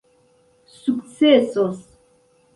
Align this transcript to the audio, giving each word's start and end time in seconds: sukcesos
sukcesos 0.79 1.77